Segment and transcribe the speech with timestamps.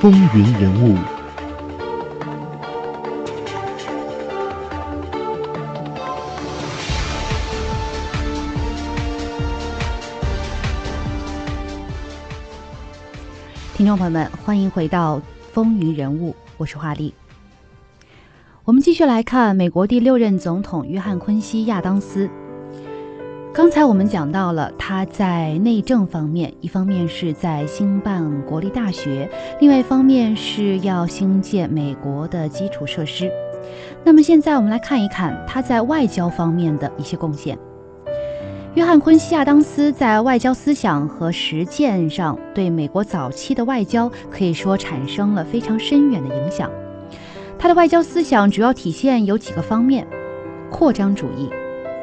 [0.00, 0.96] 风云人物。
[13.74, 15.18] 听众朋友们，欢迎回到
[15.52, 17.12] 《风云人物》，我是华丽。
[18.62, 22.30] 我们继续来看美国第六任总统约翰·昆西亚当斯。
[23.58, 29.28] 刚才我们讲到了他在内政方面，一方面是在兴办国立大学，
[29.58, 33.28] 另外一方面是要兴建美国的基础设施。
[34.04, 37.58] 那么现在我们来看一看他在外交方面的一些贡献。
[38.76, 46.70] 约翰·昆西亚当斯在外交思想和实践上，对美国早期的外交可以说产生了非常深远的影响。
[47.58, 50.06] 他的外交思想主要体现有几个方面：
[50.70, 51.50] 扩张主义、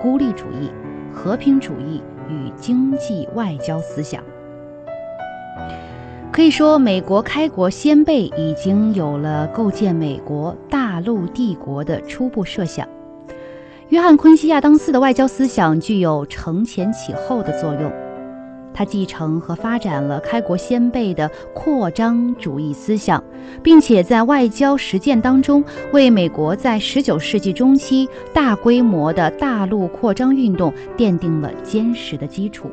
[0.01, 0.69] 孤立主义、
[1.15, 4.21] 和平主义与经济外交思想。
[6.31, 12.85] 可以说，美国开国先辈已经有了构建美国大陆帝国的初步设想。
[13.87, 17.89] 约翰·昆西亚当斯的外交思想具有承前启后的作用，
[18.75, 23.23] 他继承和发展了开国先辈的扩张主义思想，
[23.63, 32.69] 并且在外交实践当中为美国在19世纪中期大规模的大陆扩张运动奠定了坚实的基础。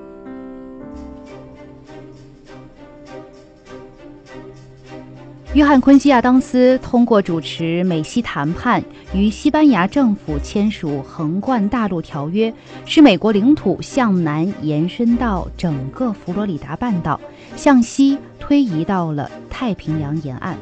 [5.55, 12.51] 约翰·昆西亚当斯通过主持美西谈判，与西班牙政府签署《横贯大陆条约》，
[12.87, 17.21] 使美国领土向南延伸到整个佛罗里达半岛，
[17.55, 20.57] 向西推移到了太平洋沿岸。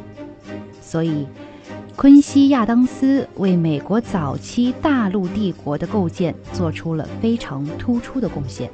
[0.83, 1.25] 所以，
[1.95, 8.69] 昆西亚当斯为美国早期大陆帝国的构建做出了非常突出的贡献。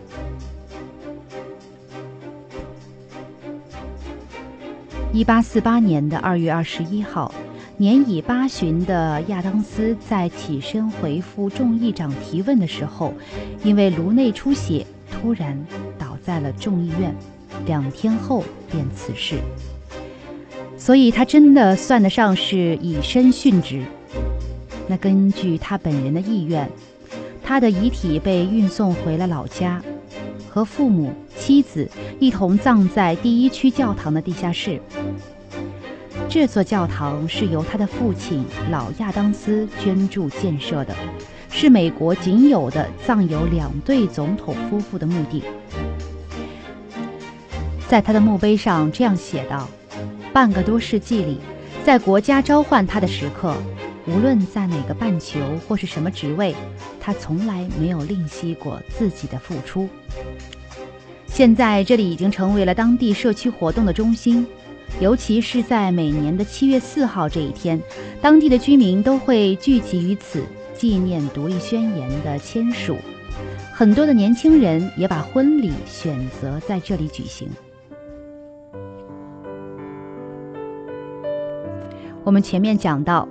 [5.17, 7.35] 一八四八年的二月二十一号，
[7.79, 13.15] 年已八旬的亚当斯在起身回复众议长提问的时候，
[13.65, 15.59] 因为颅内出血突然
[15.99, 17.15] 倒在了众议院，
[17.65, 19.37] 两天后便辞世。
[20.77, 23.87] 所以他真的算得上是以身殉职。
[24.87, 26.71] 那根据他本人的意愿，
[27.43, 29.83] 他的遗体被运送回了老家。
[30.51, 31.87] 和父母、妻子
[32.19, 34.81] 一同葬在第一区教堂的地下室。
[36.29, 40.95] 这座教堂是由他的父亲老亚当斯捐助建设的，
[41.51, 45.43] 是美国仅有的葬有两对总统夫妇的墓地。
[47.87, 49.69] 在他的墓碑上这样写道
[50.33, 51.39] ：“半个多世纪里，
[51.85, 53.55] 在国家召唤他的时刻，
[54.07, 55.39] 无论在哪个半球
[55.69, 56.55] 或是什么职位。”
[56.99, 59.89] 他从来没有吝惜过自己的付出。
[61.37, 64.47] 现在这里已经成为了当地社区活动的中心，
[65.01, 67.79] 尤其是在每年的七月四号这一天，
[68.23, 70.43] 当地的居民都会聚集于此，
[70.73, 72.97] 纪念独立宣言的签署。
[73.71, 77.47] 很多的年轻人也把婚礼选择在这里举行。
[82.25, 83.29] 我们前面讲到。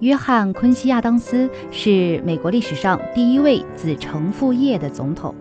[0.00, 5.34] 约翰·昆西亚当斯是美国历史上第一位子承父业的总统。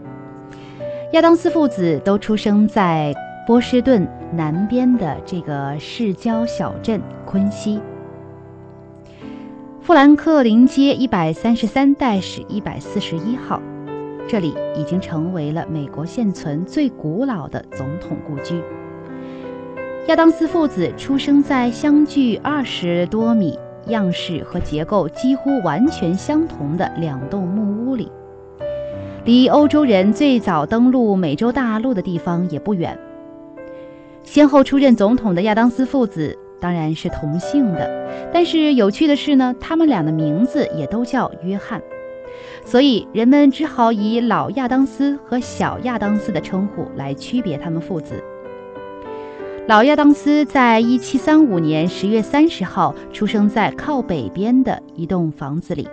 [1.13, 3.13] 亚当斯父子都出生在
[3.45, 7.79] 波士顿南边的这个市郊小镇昆西。
[9.79, 13.61] 富兰克林街一百三十三代是一百四十一号，
[14.27, 18.59] 这里已经成为了美国现存最古老的总统故居。
[20.07, 23.55] 亚当斯父子出生在相距二十多米。
[23.87, 28.09] 样式和结构几乎完全相同的两栋木屋里，
[29.25, 32.99] 离欧洲人最早登陆美洲大陆的地方也不远。
[34.23, 37.89] 先后出任总统的亚当斯父子当然是同姓的，
[38.33, 41.81] 但是有趣的是呢，他们俩的名字也都叫约翰，
[42.65, 48.21] 所以人们只好以老亚当斯和小亚当斯的称呼来区别他们父子。
[49.67, 55.87] 老亚当斯在一七三五年十月三十号出生在靠北边的一栋房子里，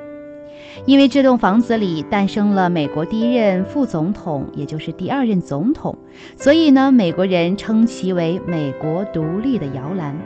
[0.87, 5.97] 因为这栋房子里诞生了美国第一任副总统，也就是第二任总统，
[6.37, 10.17] 所以呢，美国人称其为美国独立的摇篮。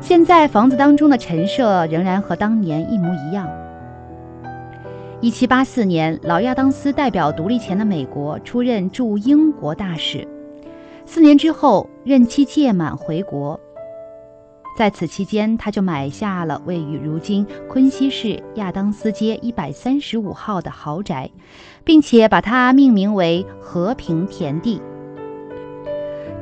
[0.00, 3.48] 现在房子当中的陈设仍然和当年一模一样。
[5.22, 10.28] 一七八四年，老亚当斯代表独立前的美国出任驻英国大使。
[11.06, 13.58] 四年之后，任期届满回国。
[14.76, 21.30] 在此期间，他就买下了位于如今昆西市亚当斯街一百三十五号的豪宅，
[21.82, 24.82] 并且把它命名为和平田地。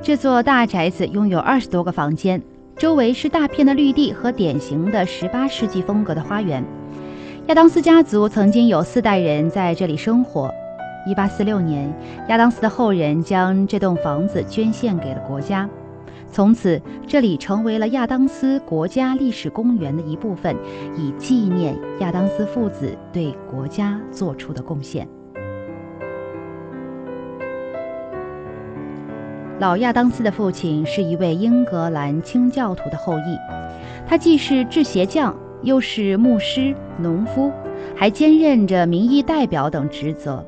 [0.03, 2.43] 这座大宅子拥有二十多个房间，
[2.77, 6.65] 周围是大片的绿地和典型的18世纪风格的花园。
[7.47, 10.51] 亚当斯家族曾经有四代人在这里生活。
[11.07, 11.95] 1846年，
[12.29, 15.69] 亚当斯的后人将这栋房子捐献给了国家，
[16.35, 20.57] 从此这里成为了亚当斯国家历史公园的一部分，
[20.99, 25.09] 以纪念亚当斯父子对国家做出的贡献。
[29.61, 33.39] 老亚当斯的父亲是一位英格兰清教徒的后裔，
[34.05, 37.53] 他既是制鞋匠，又是牧师、农夫，
[37.95, 40.45] 还兼任着民意代表等职责。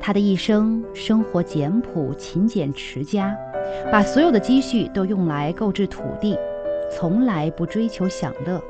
[0.00, 3.32] 他的一生生活简朴、勤俭持家，
[3.90, 6.38] 把所有的积蓄都用来购置土地，
[6.90, 8.62] 从来不追求享乐。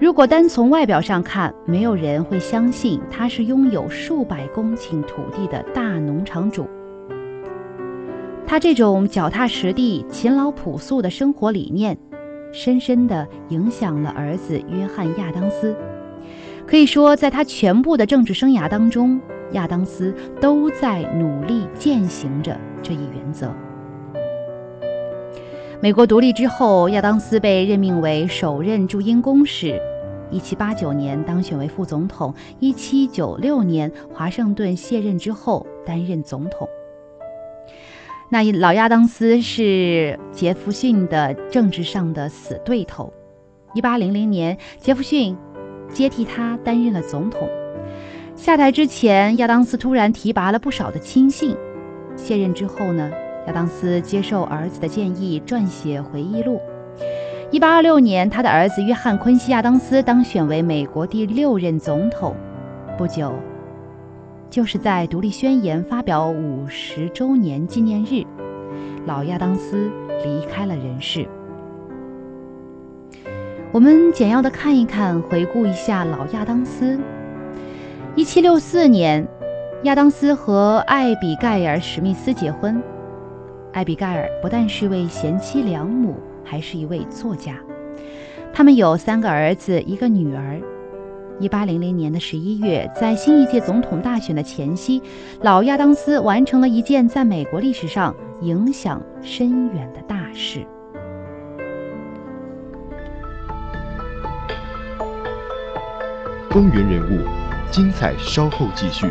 [0.00, 6.68] 如果单从外表上看，没有人会相信他是拥有数百公顷土地的大农场主。
[8.46, 11.98] 他这种脚踏实地、勤劳朴素的生活理念，
[12.52, 15.76] 深深地影响了儿子约翰·亚当斯。
[16.66, 19.20] 可以说，在他全部的政治生涯当中，
[19.52, 23.52] 亚当斯都在努力践行着这一原则。
[25.80, 29.80] 美国独立之后，亚当斯被任命为首任驻英公使。
[30.32, 36.68] 1789年当选为副总统，1796年华盛顿卸任之后担任总统。
[38.28, 43.12] 那老亚当斯是杰弗逊的政治上的死对头。
[43.72, 45.36] 一八零零年，杰弗逊
[45.92, 47.48] 接替他担任了总统。
[48.34, 51.56] 下台之前，亚当斯突然提拔了不少的亲信。
[52.16, 53.12] 卸任之后呢，
[53.48, 56.60] 亚当斯接受儿子的建议，撰写回忆录。
[57.50, 62.36] 一八二六年，他的儿子约翰·昆西·亚当斯当选为美国第六任总统。
[62.98, 63.32] 不久。
[64.50, 68.24] 就是在独立宣言发表五十周年纪念日，
[69.06, 69.90] 老亚当斯
[70.24, 71.26] 离开了人世。
[73.72, 76.98] 我们简要的看一看，回顾一下老亚当斯。
[78.14, 79.26] 一七六四年，
[79.82, 82.82] 亚当斯和艾比盖尔·史密斯结婚。
[83.78, 87.54] 艾比盖尔不但是位贤妻良母，还是一位作家。
[88.52, 90.60] 他们有三个儿子，一个女儿。
[91.38, 95.00] 一八零零年的十一月，在新一届总统大选的前夕，
[95.42, 100.66] 老亚当斯完成了一件在美国历史上影响深远的大事。
[106.50, 107.24] 风云人物，
[107.70, 109.06] 精彩稍后继续。